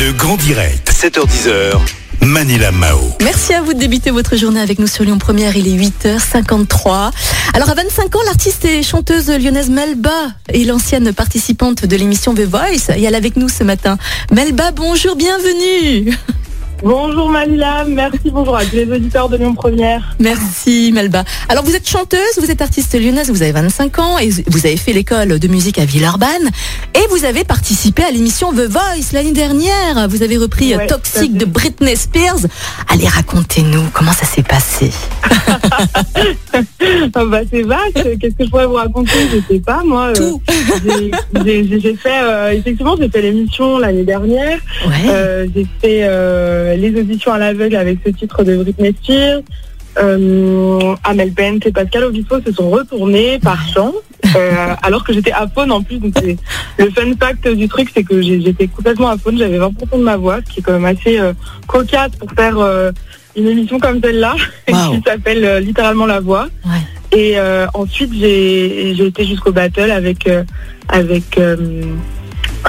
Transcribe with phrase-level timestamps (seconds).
[0.00, 1.72] Le grand direct, 7h10h.
[2.20, 2.98] Manila Mao.
[3.20, 5.56] Merci à vous de débuter votre journée avec nous sur Lyon Première.
[5.56, 7.10] Il est 8h53.
[7.52, 12.42] Alors à 25 ans, l'artiste et chanteuse lyonnaise Melba est l'ancienne participante de l'émission The
[12.42, 13.98] Voice et elle est avec nous ce matin.
[14.30, 16.16] Melba, bonjour, bienvenue.
[16.82, 20.14] Bonjour Manila, merci, bonjour à tous les auditeurs de Lyon Première.
[20.20, 21.24] Merci Melba.
[21.48, 24.76] Alors vous êtes chanteuse, vous êtes artiste lyonnaise, vous avez 25 ans et vous avez
[24.76, 26.48] fait l'école de musique à Villeurbanne
[26.94, 30.08] et vous avez participé à l'émission The Voice l'année dernière.
[30.08, 31.44] Vous avez repris Ouais, Toxic de.
[31.44, 32.46] Britney Spears.
[32.88, 34.92] Allez, racontez-nous comment ça s'est passé?
[37.20, 39.10] Ah bah c'est vaste, qu'est-ce que je pourrais vous raconter?
[39.32, 40.12] Je sais pas moi.
[40.18, 40.30] euh,
[41.80, 45.10] j'ai- fait, euh, effectivement j'ai fait l'émission l'année dernière, Ouais.
[45.10, 49.40] Euh, j'ai fait les auditions à l'aveugle avec ce titre de Britney Spears.
[51.04, 53.94] Amel Bent et Pascal Obispo se sont retournés par chance,
[54.82, 55.98] alors que j'étais à faune en plus.
[55.98, 56.14] Donc
[56.78, 60.16] le fun fact du truc, c'est que j'étais complètement à faune, j'avais 20% de ma
[60.16, 61.18] voix, ce qui est quand même assez
[61.66, 62.56] cocasse pour faire
[63.36, 64.34] une émission comme celle-là,
[64.68, 64.76] Wow.
[64.96, 66.48] qui s'appelle euh, littéralement La Voix.
[66.64, 66.70] Ouais.
[67.12, 70.44] Et euh, ensuite, j'ai été jusqu'au battle avec euh,
[70.88, 71.82] avec euh,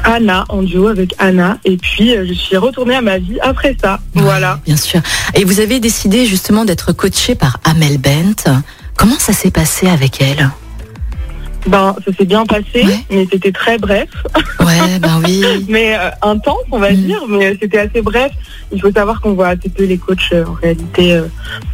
[0.04, 1.58] Anna en duo avec Anna.
[1.66, 4.00] Et puis, je suis retournée à ma vie après ça.
[4.14, 4.59] Voilà.
[4.66, 5.02] Bien sûr.
[5.36, 8.62] Et vous avez décidé justement d'être coachée par Amel Bent.
[8.96, 10.50] Comment ça s'est passé avec elle?
[11.68, 13.00] Ben, ça s'est bien passé, Ouais.
[13.12, 14.08] mais c'était très bref,
[14.62, 15.44] Ouais, ben oui.
[15.70, 16.96] mais euh, intense, on va Mm.
[16.96, 17.22] dire.
[17.28, 18.32] Mais c'était assez bref.
[18.72, 21.20] Il faut savoir qu'on voit assez peu les coachs euh, en réalité.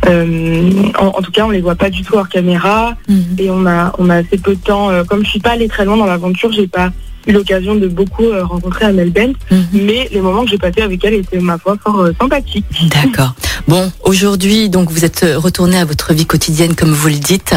[0.07, 2.95] euh, en, en tout cas, on les voit pas du tout hors caméra.
[3.07, 3.35] Mhm.
[3.37, 4.89] et on a on a assez peu de temps.
[5.07, 6.91] comme je suis pas allée très loin dans l'aventure, j'ai pas
[7.27, 9.65] eu l'occasion de beaucoup euh, rencontrer Amel Bent, Mhm.
[9.73, 12.65] mais les moments que j'ai passés avec elle étaient ma foi fort euh, sympathiques.
[12.89, 13.33] D'accord.
[13.67, 17.55] Bon, aujourd'hui, donc vous êtes retourné à votre vie quotidienne, comme vous le dites.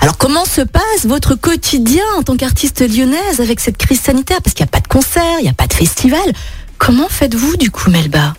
[0.00, 4.38] Alors, comment se passe votre quotidien en tant qu'artiste lyonnaise avec cette crise sanitaire?
[4.42, 6.20] Parce qu'il n'y a pas de concert, il n'y a pas de festival.
[6.78, 8.32] Comment faites-vous du coup, Melba?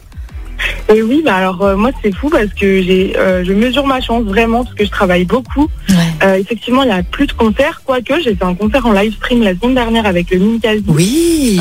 [0.94, 4.02] Et oui, bah alors euh, moi c'est fou parce que j'ai euh, je mesure ma
[4.02, 5.68] chance vraiment parce que je travaille beaucoup.
[5.90, 5.96] Ouais.
[6.24, 9.14] Euh, effectivement, il y a plus de concerts, quoique j'ai fait un concert en live
[9.14, 10.84] stream la semaine dernière avec le Minkasi.
[10.88, 11.60] Oui.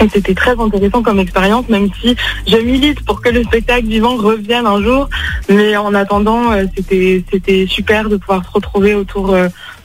[0.00, 2.16] Et c'était très intéressant comme expérience, même si
[2.48, 5.08] je milite pour que le spectacle vivant revienne un jour.
[5.48, 9.36] Mais en attendant, c'était c'était super de pouvoir se retrouver autour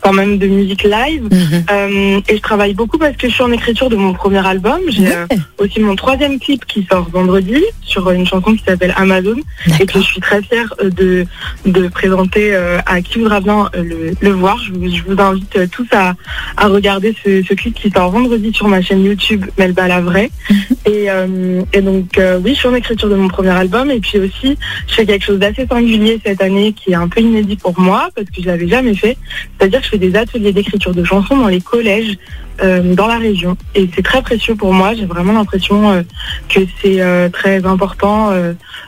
[0.01, 1.23] quand même de musique live.
[1.31, 1.63] Mhm.
[1.71, 4.79] Euh, et je travaille beaucoup parce que je suis en écriture de mon premier album.
[4.89, 5.25] J'ai euh,
[5.57, 9.35] aussi mon troisième clip qui sort vendredi sur une chanson qui s'appelle Amazon
[9.79, 11.25] et que je suis très fière euh, de,
[11.65, 14.57] de présenter euh, à qui voudra bien euh, le, le voir.
[14.63, 16.13] Je vous, je vous invite euh, tous à,
[16.57, 20.29] à regarder ce, ce clip qui sort vendredi sur ma chaîne YouTube Melba la vraie.
[20.89, 24.00] Et, euh, et donc euh, oui, je suis en écriture de mon premier album et
[24.00, 24.57] puis aussi
[24.88, 28.09] je fais quelque chose d'assez singulier cette année qui est un peu inédit pour moi
[28.16, 29.16] parce que je l'avais jamais fait.
[29.57, 32.17] C'est-à-dire que je fais des ateliers d'écriture de chansons dans les collèges
[32.63, 34.95] euh, dans la région et c'est très précieux pour moi.
[34.95, 36.03] J'ai vraiment l'impression
[36.49, 38.31] que c'est très important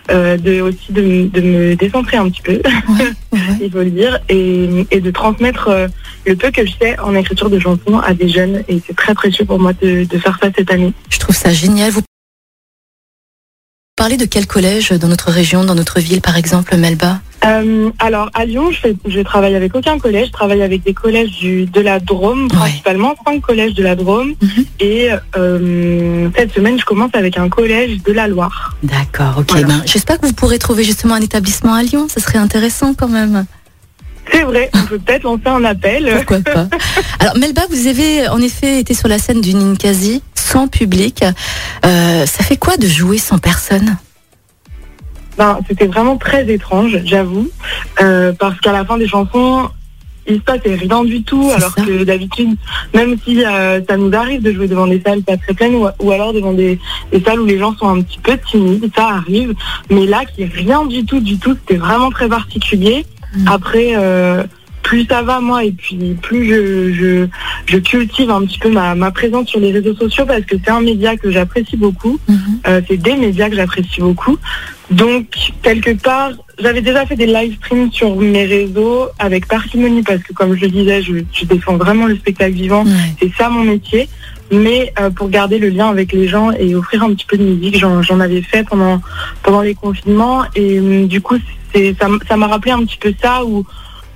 [0.09, 2.53] euh, de aussi de, de me décentrer un petit peu,
[2.89, 3.39] Ouais.
[3.61, 5.87] il faut le dire, et, et de transmettre euh,
[6.25, 9.13] le peu que je sais en écriture de chansons à des jeunes et c'est très
[9.13, 10.91] précieux pour moi de, de faire ça cette année.
[11.09, 11.91] Je trouve ça génial.
[11.91, 12.01] Vous
[13.95, 17.20] parlez de quel collège dans notre région, dans notre ville, par exemple, Melba?
[17.43, 20.93] Euh, alors à Lyon, je, fais, je travaille avec aucun collège, je travaille avec des
[20.93, 24.65] collèges du, de la Drôme principalement, cinq collèges de la Drôme, Mhm.
[24.79, 28.75] et euh, cette semaine je commence avec un collège de la Loire.
[28.83, 29.51] D'accord, ok.
[29.51, 29.67] Voilà.
[29.67, 32.07] Ben, J'espère que vous pourrez trouver justement un établissement à Lyon.
[32.09, 33.45] Ça serait intéressant quand même.
[34.31, 36.11] C'est vrai, on peut peut-être lancer un appel.
[36.27, 36.67] Pourquoi pas
[37.19, 41.23] Alors Melba, vous avez en effet été sur la scène du Ninkasi sans public.
[41.85, 43.97] Euh, ça fait quoi de jouer sans personne?
[45.37, 47.49] Ben, c'était vraiment très étrange, j'avoue,
[48.01, 49.69] euh, parce qu'à la fin des chansons,
[50.27, 51.83] il se passait rien du tout, alors ça.
[51.83, 52.55] que d'habitude,
[52.93, 55.87] même si euh, ça nous arrive de jouer devant des salles pas très pleines ou,
[55.99, 56.79] ou alors devant des,
[57.11, 59.53] des salles où les gens sont un petit peu timides, ça arrive,
[59.89, 63.05] mais là, qui est rien du tout, du tout, c'était vraiment très particulier.
[63.35, 63.47] Mm.
[63.47, 64.43] Après, euh,
[64.83, 67.27] plus ça va moi et puis plus je, je,
[67.71, 70.71] je cultive un petit peu ma, ma présence sur les réseaux sociaux parce que c'est
[70.71, 72.19] un média que j'apprécie beaucoup.
[72.67, 74.37] Euh, c'est des médias que j'apprécie beaucoup.
[74.89, 75.25] Donc,
[75.63, 80.33] quelque part, j'avais déjà fait des live streams sur mes réseaux avec parcimonie parce que,
[80.33, 82.83] comme je le disais, je, je défends vraiment le spectacle vivant.
[83.19, 84.09] C'est ça mon métier.
[84.51, 87.43] Mais euh, pour garder le lien avec les gens et offrir un petit peu de
[87.43, 89.01] musique, j'en avais fait pendant,
[89.43, 90.43] pendant les confinements.
[90.55, 91.37] Et hum, du coup,
[92.27, 93.65] ça m'a rappelé un petit peu ça où,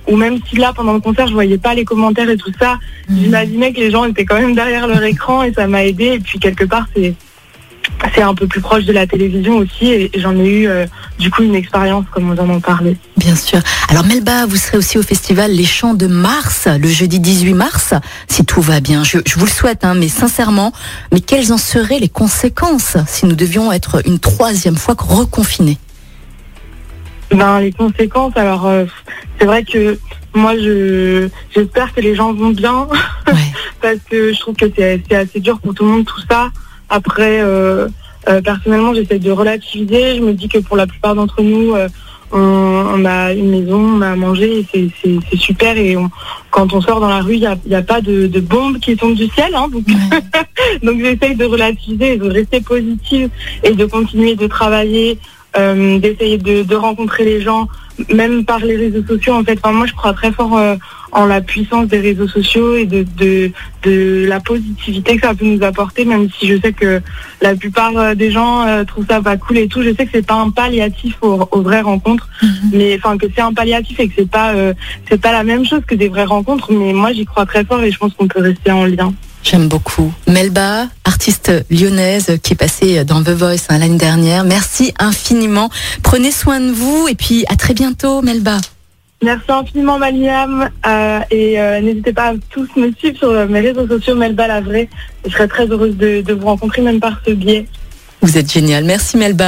[0.06, 2.78] où même si là, pendant le concert, je voyais pas les commentaires et tout ça,
[3.10, 6.14] j'imaginais que les gens étaient quand même derrière leur écran et ça m'a aidé.
[6.14, 7.14] Et puis, quelque part, c'est
[8.14, 10.86] c'est un peu plus proche de la télévision aussi et, j'en ai eu euh,
[11.18, 12.96] du coup une expérience comme on en parlait.
[13.16, 13.60] Bien sûr.
[13.88, 17.94] Alors Melba, vous serez aussi au festival Les Chants de Mars le jeudi 18 mars,
[18.28, 19.04] si tout va bien.
[19.04, 20.72] Je, vous le souhaite, hein, mais sincèrement,
[21.12, 25.78] mais quelles en seraient les conséquences si nous devions être une troisième fois reconfinés?
[27.30, 28.84] Ben, les conséquences, alors euh,
[29.38, 29.98] c'est vrai que
[30.34, 32.88] moi je j'espère que les gens vont bien
[33.80, 36.50] parce que je trouve que c'est assez dur pour tout le monde tout ça.
[36.88, 37.88] Après, euh,
[38.28, 40.16] euh, personnellement, j'essaie de relativiser.
[40.16, 41.88] Je me dis que pour la plupart d'entre nous, euh,
[42.32, 45.76] on, a une maison, on a à manger, c'est super.
[45.76, 45.96] Et
[46.50, 49.28] quand on sort dans la rue, il n'y a, pas de, bombes qui tombent du
[49.28, 49.54] ciel.
[49.54, 49.84] Hein, donc,
[50.82, 53.30] donc j'essaye de relativiser, de rester positive
[53.62, 55.18] et de continuer de travailler,
[55.56, 57.68] d'essayer de, de, rencontrer les gens,
[58.12, 59.34] même par les réseaux sociaux.
[59.34, 60.58] En fait, enfin, moi, je crois très fort
[61.16, 63.06] en la puissance des réseaux sociaux et de,
[63.82, 67.00] de, la positivité que ça peut nous apporter, même si je sais que
[67.40, 69.82] la plupart euh, des gens euh, trouvent ça pas cool et tout.
[69.82, 72.70] Je sais que c'est pas un palliatif aux, vraies rencontres, mhm.
[72.72, 74.74] mais enfin que c'est un palliatif et que c'est pas euh,
[75.08, 76.70] c'est pas la même chose que des vraies rencontres.
[76.72, 79.14] Mais moi, j'y crois très fort et je pense qu'on peut rester en lien.
[79.48, 80.12] J'aime beaucoup.
[80.26, 84.42] Melba, artiste lyonnaise qui est passée dans The Voice hein, l'année dernière.
[84.42, 85.70] Merci infiniment.
[86.02, 88.58] Prenez soin de vous et puis à très bientôt, Melba.
[89.22, 93.86] Merci infiniment Maliam euh, et euh, n'hésitez pas à tous me suivre sur mes réseaux
[93.86, 94.88] sociaux Melba la vraie.
[95.24, 97.66] Je serais très heureuse de, de vous rencontrer même par ce biais.
[98.22, 98.82] Vous êtes génial.
[98.82, 99.44] Merci Melba.